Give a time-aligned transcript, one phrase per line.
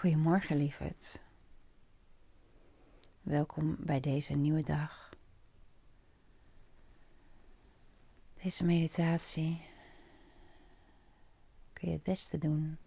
[0.00, 1.22] Goedemorgen, lieverd.
[3.22, 5.10] Welkom bij deze nieuwe dag.
[8.42, 9.62] Deze meditatie
[11.72, 12.78] kun je het beste doen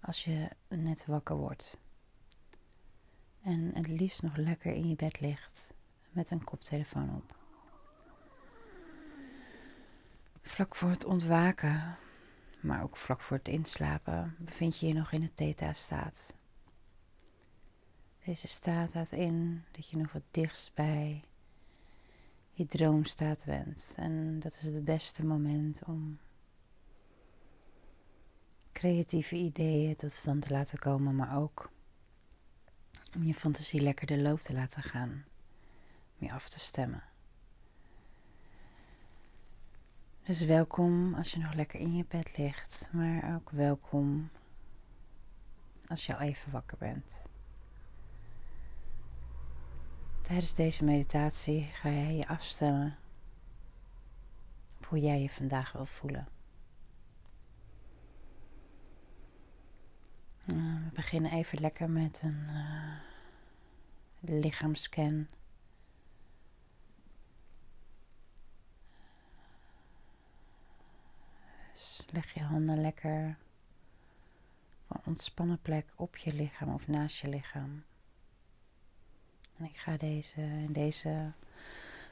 [0.00, 1.78] als je net wakker wordt.
[3.42, 5.74] En het liefst nog lekker in je bed ligt
[6.10, 7.36] met een koptelefoon op.
[10.42, 11.96] Vlak voor het ontwaken
[12.60, 16.36] maar ook vlak voor het inslapen bevind je je nog in de theta-staat.
[18.24, 21.24] Deze staat houdt in dat je nog wat dichtst bij
[22.50, 23.94] je droomstaat bent.
[23.96, 26.18] En dat is het beste moment om
[28.72, 31.70] creatieve ideeën tot stand te laten komen, maar ook
[33.14, 35.24] om je fantasie lekker de loop te laten gaan,
[36.18, 37.02] om je af te stemmen.
[40.26, 44.30] Dus welkom als je nog lekker in je bed ligt, maar ook welkom
[45.86, 47.28] als je al even wakker bent.
[50.20, 52.96] Tijdens deze meditatie ga jij je afstemmen
[54.76, 56.28] op hoe jij je vandaag wil voelen.
[60.46, 65.26] Eh, we beginnen even lekker met een uh, lichaamscan.
[71.76, 73.36] Dus leg je handen lekker
[74.86, 77.84] op een ontspannen plek op je lichaam of naast je lichaam.
[79.56, 81.32] En ik ga deze, deze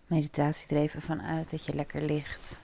[0.06, 2.60] meditatie er even van uit dat je lekker ligt.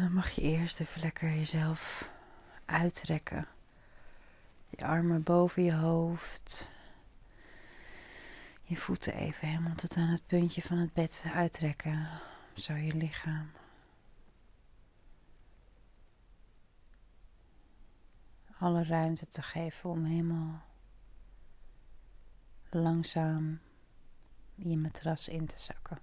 [0.00, 2.10] Dan mag je eerst even lekker jezelf
[2.64, 3.46] uittrekken.
[4.68, 6.72] Je armen boven je hoofd.
[8.62, 12.08] Je voeten even helemaal tot aan het puntje van het bed uittrekken
[12.56, 13.50] zo je lichaam.
[18.58, 20.64] Alle ruimte te geven om helemaal
[22.70, 23.60] langzaam
[24.54, 25.98] je matras in te zakken.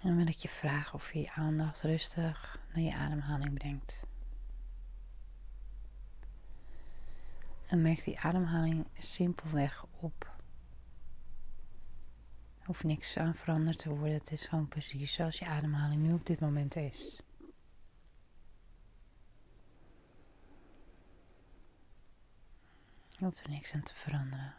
[0.00, 4.08] En wil ik je vragen of je je aandacht rustig naar je ademhaling brengt.
[7.68, 10.29] En merk die ademhaling simpelweg op.
[12.64, 14.14] Hoeft niks aan veranderd te worden.
[14.14, 17.20] Het is gewoon precies zoals je ademhaling nu op dit moment is.
[23.08, 24.54] Je hoeft er niks aan te veranderen.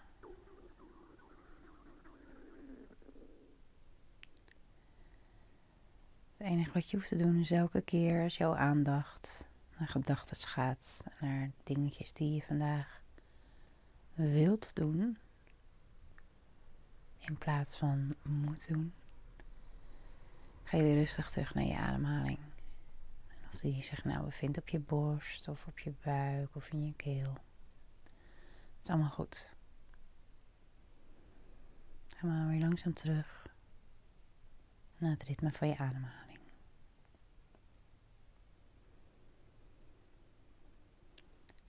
[6.38, 10.48] Het enige wat je hoeft te doen is elke keer als jouw aandacht naar gedachten
[10.48, 13.02] gaat, naar dingetjes die je vandaag
[14.14, 15.18] wilt doen,
[17.22, 18.94] in plaats van moet doen,
[20.64, 22.40] ga je weer rustig terug naar je ademhaling.
[23.28, 26.86] En of die zich nou bevindt op je borst, of op je buik, of in
[26.86, 27.34] je keel.
[28.76, 29.52] Het is allemaal goed.
[32.08, 33.48] Ga maar weer langzaam terug
[34.98, 36.40] naar het ritme van je ademhaling.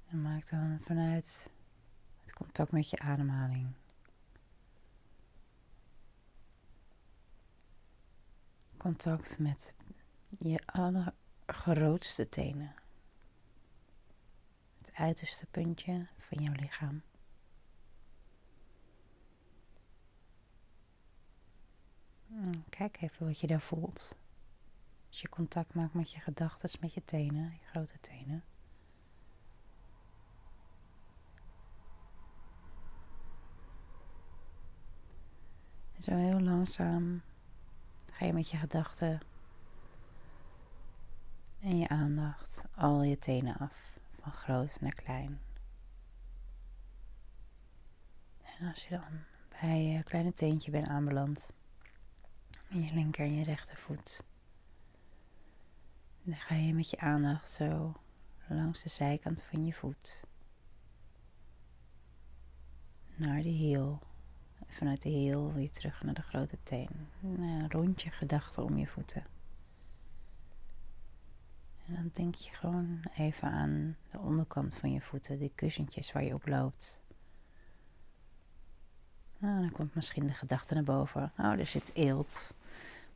[0.09, 1.51] En maak dan vanuit
[2.33, 3.73] contact met je ademhaling.
[8.83, 9.75] Contact met
[10.29, 12.75] je allergrootste tenen.
[14.77, 17.03] Het uiterste puntje van jouw lichaam.
[22.27, 24.17] Hmm, kijk even wat je daar voelt.
[25.09, 28.45] Als je contact maakt met je gedachten, met je tenen, je grote tenen.
[35.99, 37.23] Zo heel langzaam
[38.23, 39.21] ga je met je gedachten
[41.61, 45.41] en je aandacht al je tenen af, van groot naar klein.
[48.43, 49.25] En als je dan
[49.61, 51.51] bij je kleine teentje bent aanbeland,
[52.69, 54.25] in je linker en je rechtervoet,
[56.23, 57.95] dan ga je met je aandacht zo
[58.49, 60.25] langs de zijkant van je voet
[63.15, 64.03] naar de hiel
[64.73, 67.09] vanuit de heel weer terug naar de grote teen.
[67.23, 69.25] Een rondje gedachten om je voeten.
[71.87, 76.25] En dan denk je gewoon even aan de onderkant van je voeten, die kussentjes waar
[76.25, 77.03] je op loopt.
[79.39, 81.33] Nou, dan komt misschien de gedachte naar boven.
[81.39, 82.55] Oh, er zit eelt.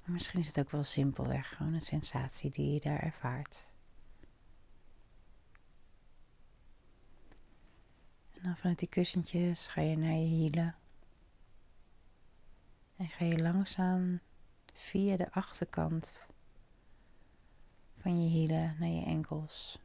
[0.04, 3.72] Maar misschien is het ook wel simpelweg gewoon een sensatie die je daar ervaart.
[8.32, 10.74] En dan vanuit die kussentjes ga je naar je hielen.
[12.96, 14.20] En ga je langzaam
[14.72, 16.28] via de achterkant
[17.98, 19.78] van je hielen naar je enkels.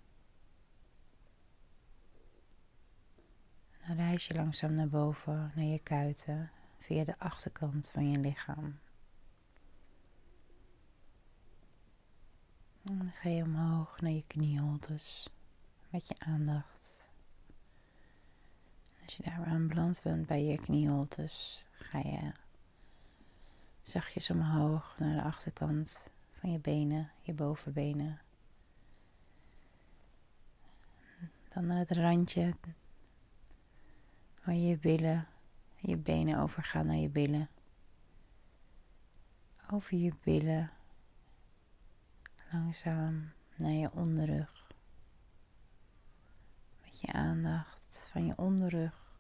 [3.88, 8.80] Dan reis je langzaam naar boven, naar je kuiten, via de achterkant van je lichaam.
[12.84, 15.30] En dan ga je omhoog naar je knieholtes
[15.90, 17.12] met je aandacht.
[19.04, 22.32] Als je daar aanbeland bent bij je knieholtes, ga je
[23.82, 28.22] zachtjes omhoog naar de achterkant van je benen, je bovenbenen.
[31.54, 32.54] Dan naar het randje
[34.44, 35.28] waar je billen,
[35.76, 37.50] je benen overgaan naar je billen.
[39.72, 40.72] Over je billen,
[42.52, 44.72] langzaam naar je onderrug.
[46.84, 49.12] Met je aandacht van je onderrug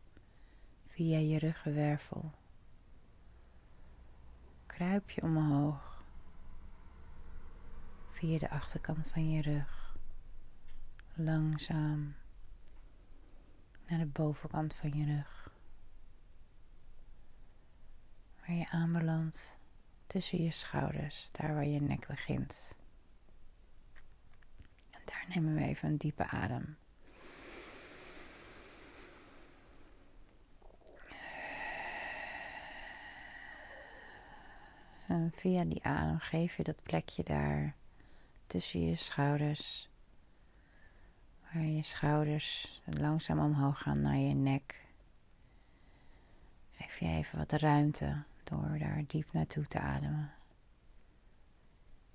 [0.87, 2.31] via je ruggenwervel.
[4.81, 6.03] Kruip je omhoog
[8.09, 9.97] via de achterkant van je rug.
[11.13, 12.15] Langzaam
[13.87, 15.53] naar de bovenkant van je rug.
[18.39, 19.59] Waar je aanbelandt
[20.05, 22.77] tussen je schouders, daar waar je nek begint.
[24.89, 26.77] En daar nemen we even een diepe adem.
[35.11, 37.75] En via die adem geef je dat plekje daar
[38.45, 39.89] tussen je schouders
[41.41, 44.85] Waar je schouders langzaam omhoog gaan naar je nek.
[46.71, 50.33] Geef je even wat ruimte door daar diep naartoe te ademen.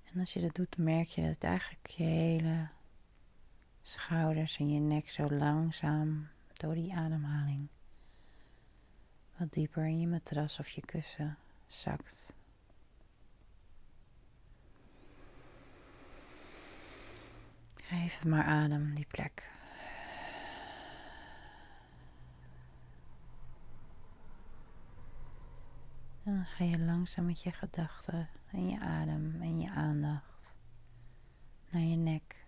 [0.03, 2.67] En als je dat doet, merk je dat eigenlijk je hele
[3.81, 7.67] schouders en je nek zo langzaam door die ademhaling
[9.37, 12.36] wat dieper in je matras of je kussen zakt.
[17.87, 19.51] Geef het maar adem, die plek.
[26.23, 30.57] En dan ga je langzaam met je gedachten en je adem en je aandacht
[31.69, 32.45] naar je nek,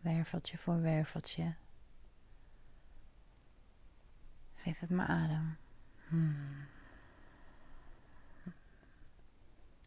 [0.00, 1.54] werveltje voor werveltje.
[4.54, 5.56] Geef het maar adem.
[6.08, 6.66] Hmm.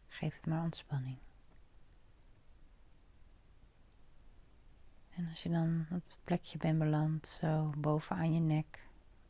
[0.08, 1.18] Geef het maar ontspanning.
[5.22, 8.86] En als je dan op het plekje bent beland, zo bovenaan je nek,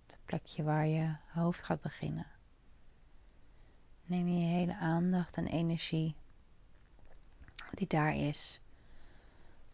[0.06, 2.26] het plekje waar je hoofd gaat beginnen,
[4.04, 6.14] neem je je hele aandacht en energie
[7.70, 8.60] die daar is,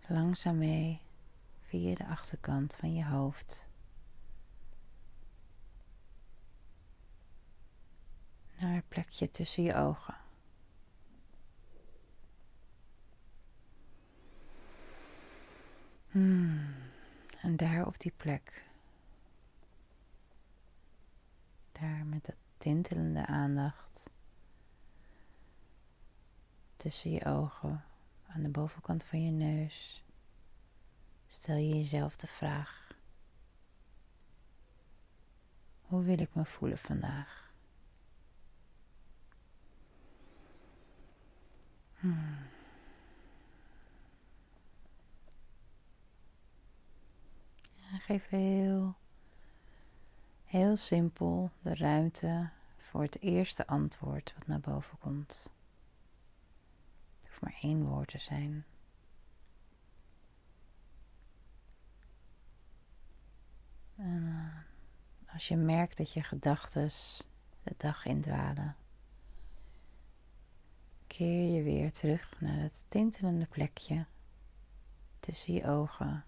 [0.07, 1.01] langzaam mee
[1.61, 3.69] via de achterkant van je hoofd.
[8.59, 10.17] Naar het plekje tussen je ogen.
[16.11, 16.75] Hmm.
[17.41, 18.65] En daar op die plek,
[21.73, 24.11] daar met dat tintelende aandacht.
[26.77, 27.85] Tussen je ogen,
[28.27, 30.05] aan de bovenkant van je neus,
[31.27, 32.89] stel je jezelf de vraag:
[35.81, 37.48] hoe wil ik me voelen vandaag?
[48.09, 48.95] Geef heel,
[50.45, 55.53] heel simpel de ruimte voor het eerste antwoord wat naar boven komt.
[57.19, 58.65] Het hoeft maar één woord te zijn.
[63.97, 66.91] En uh, als je merkt dat je gedachten
[67.63, 68.77] de dag indwalen,
[71.07, 74.07] keer je weer terug naar het tintelende plekje
[75.21, 76.25] tussen je ogen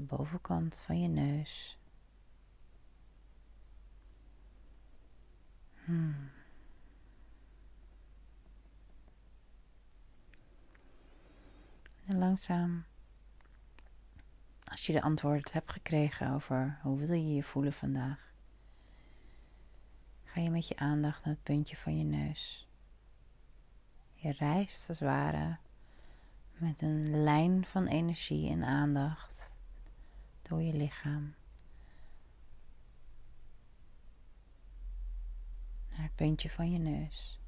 [0.00, 1.78] bovenkant van je neus.
[5.84, 6.30] Hmm.
[12.06, 12.84] En langzaam,
[14.64, 18.32] als je de antwoord hebt gekregen over hoe wil je je voelen vandaag,
[20.24, 22.68] ga je met je aandacht naar het puntje van je neus.
[24.14, 25.58] Je reist als het ware
[26.56, 29.58] met een lijn van energie en aandacht
[30.50, 31.34] door je lichaam.
[35.90, 37.40] Naar het puntje van je neus.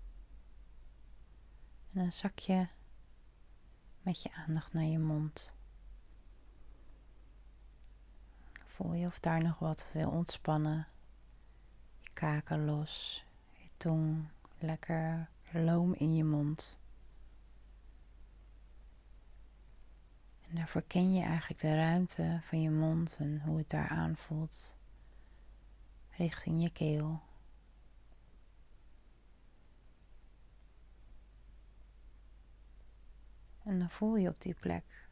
[1.93, 2.69] En dan zak je
[4.03, 5.55] met je aandacht naar je mond.
[8.65, 10.87] Voel je of daar nog wat wil ontspannen.
[12.01, 14.29] Je kaken los, je tong
[14.59, 16.81] lekker loom in je mond.
[20.53, 24.77] En daarvoor ken je eigenlijk de ruimte van je mond en hoe het daar aanvoelt
[26.11, 27.23] richting je keel.
[33.65, 35.09] En dan voel je op die plek.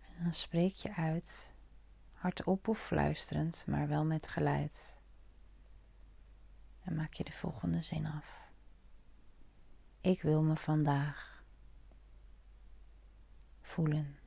[0.00, 1.54] En dan spreek je uit,
[2.12, 5.02] hardop of fluisterend, maar wel met geluid.
[6.82, 8.43] En maak je de volgende zin af.
[10.04, 11.44] Ik wil me vandaag
[13.60, 14.18] voelen.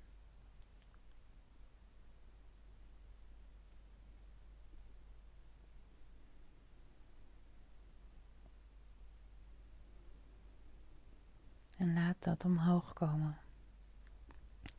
[11.78, 13.38] En laat dat omhoog komen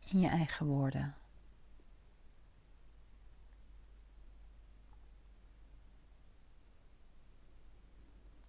[0.05, 1.15] in je eigen woorden.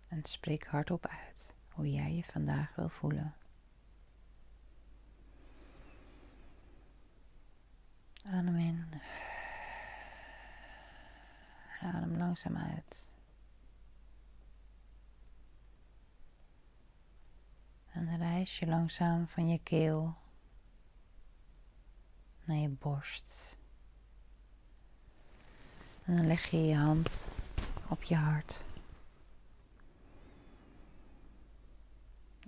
[0.07, 3.35] En spreek hardop uit hoe jij je vandaag wil voelen.
[8.25, 8.89] Adem in.
[11.81, 13.15] Adem langzaam uit.
[17.91, 20.15] En dan reis je langzaam van je keel
[22.43, 23.57] naar je borst.
[26.03, 27.31] En dan leg je je hand
[27.89, 28.65] op je hart.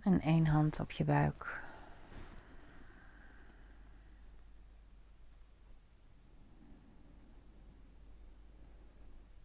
[0.01, 1.63] En één hand op je buik.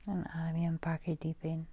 [0.04, 1.68] En adem je een paar keer diep in.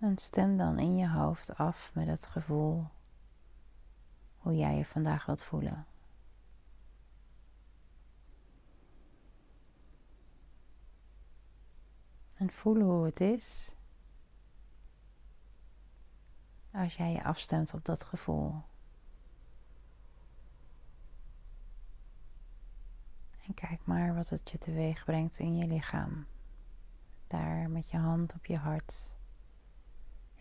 [0.00, 2.86] En stem dan in je hoofd af met het gevoel
[4.38, 5.86] hoe jij je vandaag wilt voelen.
[12.40, 13.74] En voelen hoe het is
[16.72, 18.62] als jij je afstemt op dat gevoel.
[23.46, 26.26] En kijk maar wat het je teweeg brengt in je lichaam.
[27.26, 29.18] Daar met je hand op je hart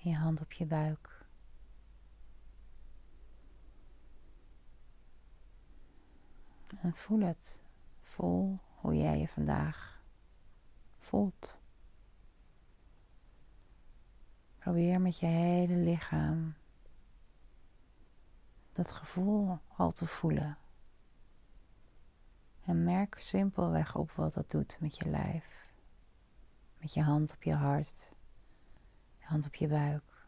[0.04, 1.26] en je hand op je buik.
[6.82, 7.64] En voel het.
[8.02, 10.02] Voel hoe jij je vandaag
[11.00, 11.59] voelt.
[14.70, 16.54] Probeer met je hele lichaam
[18.72, 20.58] dat gevoel al te voelen.
[22.66, 25.72] En merk simpelweg op wat dat doet met je lijf.
[26.78, 28.14] Met je hand op je hart
[29.20, 30.28] hand op je buik.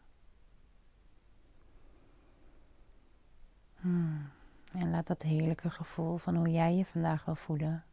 [3.80, 4.30] Hmm.
[4.72, 7.84] En laat dat heerlijke gevoel van hoe jij je vandaag wil voelen,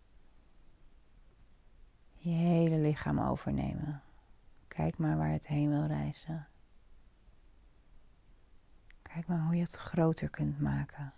[2.16, 4.02] je hele lichaam overnemen.
[4.80, 6.48] Kijk maar waar het heen wil reizen.
[9.02, 11.14] Kijk maar hoe je het groter kunt maken.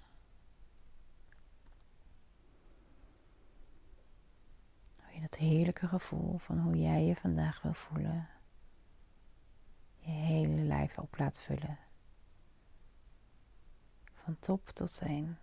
[5.01, 8.29] Hoe je dat heerlijke gevoel van hoe jij je vandaag wil voelen
[9.97, 11.79] je hele lijf op laat vullen.
[14.13, 15.37] Van top tot teen.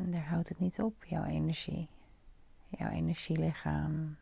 [0.00, 1.88] En daar houdt het niet op, jouw energie.
[2.68, 4.16] Jouw energielichaam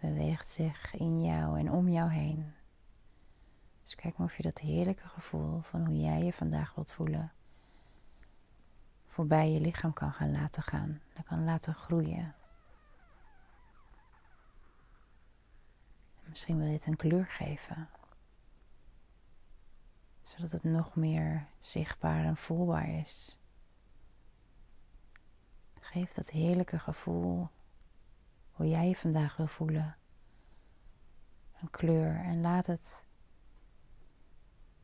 [0.00, 2.52] beweegt zich in jou en om jou heen.
[3.82, 7.32] Dus kijk maar of je dat heerlijke gevoel van hoe jij je vandaag wilt voelen
[9.16, 11.00] voorbij je lichaam kan gaan laten gaan.
[11.12, 12.34] Dat kan laten groeien.
[16.24, 17.88] Misschien wil je het een kleur geven.
[20.22, 23.38] Zodat het nog meer zichtbaar en voelbaar is.
[25.86, 27.48] Geef dat heerlijke gevoel,
[28.52, 29.96] hoe jij je vandaag wil voelen,
[31.60, 33.06] een kleur en laat het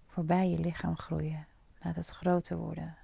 [0.06, 1.46] voorbij je lichaam groeien.
[1.80, 2.96] Laat het groter worden.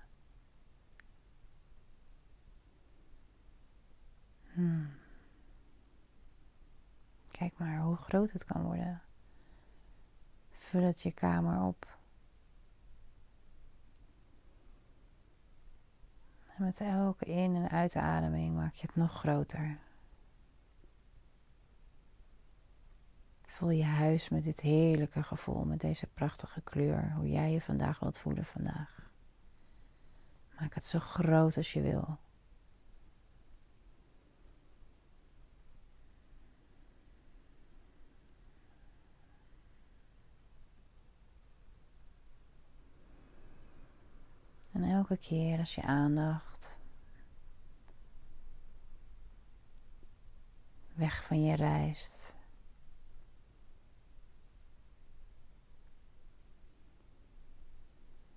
[4.52, 4.90] Hmm.
[7.30, 9.02] Kijk maar hoe groot het kan worden.
[10.50, 11.97] Vul het je kamer op.
[16.58, 19.78] En met elke in- en uitademing maak je het nog groter.
[23.46, 27.98] Vul je huis met dit heerlijke gevoel, met deze prachtige kleur, hoe jij je vandaag
[27.98, 29.10] wilt voelen vandaag.
[30.60, 32.18] Maak het zo groot als je wil.
[44.98, 46.80] Elke keer als je aandacht
[50.94, 52.36] weg van je reist.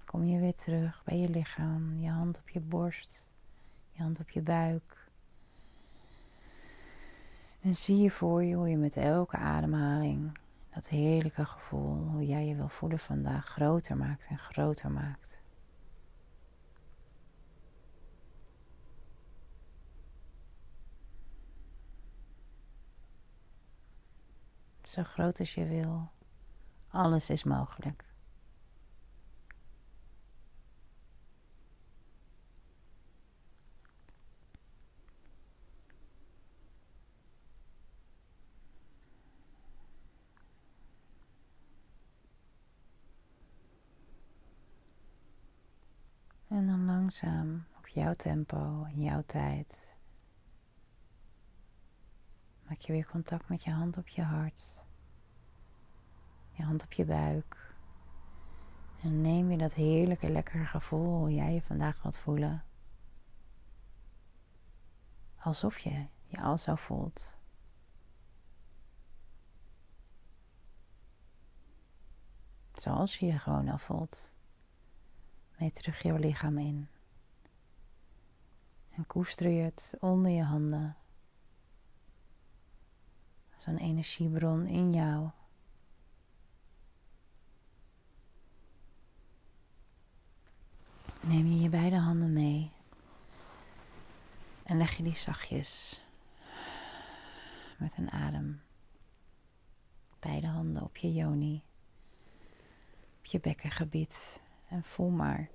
[0.05, 3.31] Kom je weer terug bij je lichaam, je hand op je borst,
[3.91, 5.09] je hand op je buik.
[7.61, 10.37] En zie je voor je hoe je met elke ademhaling
[10.73, 15.40] dat heerlijke gevoel, hoe jij je wil voelen vandaag, groter maakt en groter maakt.
[24.91, 26.11] Zo groot als je wil.
[26.87, 28.05] Alles is mogelijk.
[46.47, 49.99] En dan langzaam op jouw tempo, in jouw tijd.
[52.71, 54.85] Maak je weer contact met je hand op je hart.
[56.51, 57.75] Je hand op je buik.
[59.01, 62.63] En neem je dat heerlijke, lekkere gevoel jij je vandaag wilt voelen.
[65.39, 67.39] Alsof je je al zo voelt.
[72.71, 74.35] Zoals je je gewoon al voelt
[75.57, 76.89] mee terug jouw lichaam in.
[78.89, 80.95] En koester je het onder je handen.
[83.65, 85.29] Een energiebron in jou.
[91.21, 92.71] Neem je je beide handen mee.
[94.63, 96.01] En leg je die zachtjes
[97.77, 98.61] met een adem.
[100.19, 101.63] Beide handen op je joni.
[103.17, 104.41] Op je bekkengebied.
[104.67, 105.49] En voel maar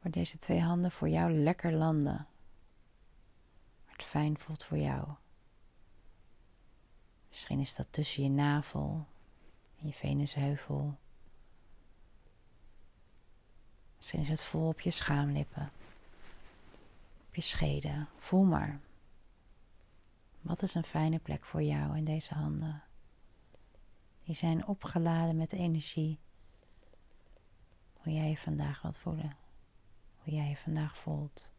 [0.00, 2.26] waar deze twee handen voor jou lekker landen.
[3.84, 5.08] Waar het fijn voelt voor jou.
[7.32, 9.06] Misschien is dat tussen je navel
[9.78, 10.98] en je venusheuvel.
[13.96, 15.72] Misschien is het vol op je schaamlippen.
[17.28, 18.08] Op je scheden.
[18.16, 18.80] Voel maar.
[20.40, 22.82] Wat is een fijne plek voor jou in deze handen?
[24.24, 26.18] Die zijn opgeladen met energie
[27.94, 29.36] hoe jij je vandaag wilt voelen.
[30.22, 31.51] Hoe jij je vandaag voelt.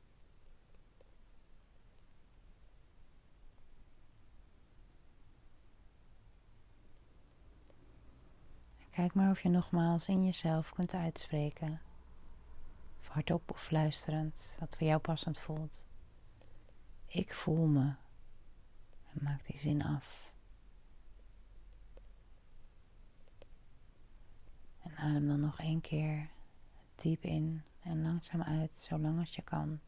[8.93, 11.81] Kijk maar of je nogmaals in jezelf kunt uitspreken.
[12.99, 15.85] Of hardop of fluisterend, wat voor jou passend voelt.
[17.05, 17.95] Ik voel me.
[19.13, 20.33] En maak die zin af.
[24.81, 26.29] En adem dan nog één keer
[26.95, 29.79] diep in en langzaam uit, zolang als je kan.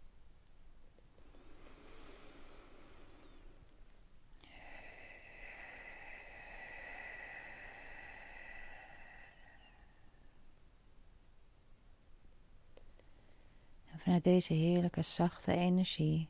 [14.05, 16.29] Vanuit deze heerlijke zachte energie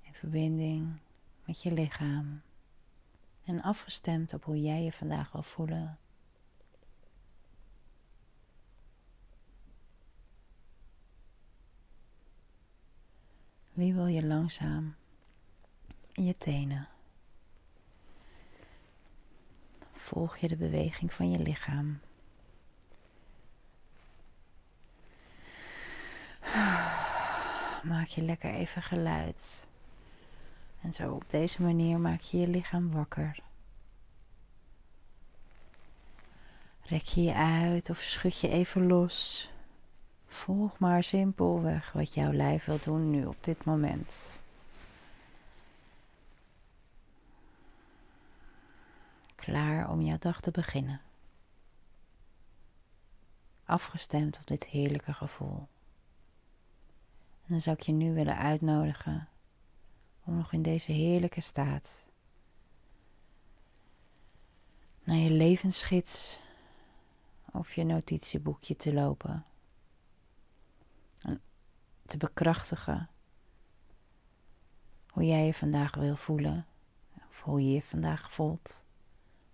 [0.00, 1.00] in verbinding
[1.44, 2.42] met je lichaam
[3.44, 5.98] en afgestemd op hoe jij je vandaag wil voelen
[13.72, 14.94] Wie wil je langzaam
[16.12, 16.88] in je tenen?
[19.92, 22.00] Volg je de beweging van je lichaam.
[27.82, 29.68] Maak je lekker even geluid.
[30.82, 33.38] En zo op deze manier maak je je lichaam wakker.
[36.82, 39.50] Rek je je uit of schud je even los.
[40.26, 44.40] Volg maar simpelweg wat jouw lijf wil doen nu op dit moment.
[49.34, 51.00] Klaar om jouw dag te beginnen.
[53.64, 55.68] Afgestemd op dit heerlijke gevoel.
[57.50, 59.28] En dan zou ik je nu willen uitnodigen
[60.24, 62.10] om nog in deze heerlijke staat
[65.04, 66.40] naar je levensgids
[67.52, 69.44] of je notitieboekje te lopen
[72.10, 73.10] te bekrachtigen.
[75.08, 76.66] Hoe jij je vandaag wil voelen.
[77.28, 78.84] Of hoe je je vandaag voelt.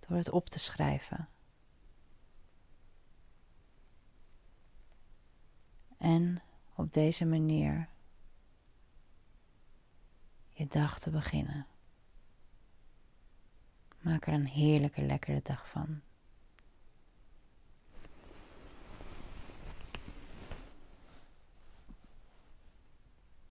[0.01, 1.29] Door het op te schrijven.
[5.99, 6.43] En
[6.77, 7.89] op deze manier
[10.53, 11.67] je dag te beginnen.
[14.01, 16.01] Maak er een heerlijke, lekkere dag van.